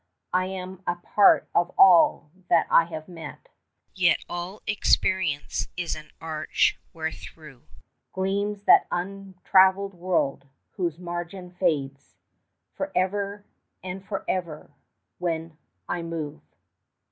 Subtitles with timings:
[0.33, 3.49] I am a part of all that I have met;
[3.93, 7.61] Yet all experience is an arch wherethrough
[8.11, 12.15] Gleams that untravelled world, whose margin fades
[12.73, 13.45] For ever
[13.83, 14.71] and for ever
[15.19, 15.55] when
[15.87, 16.41] I move.